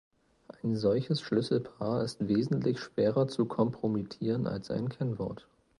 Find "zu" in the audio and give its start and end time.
3.27-3.45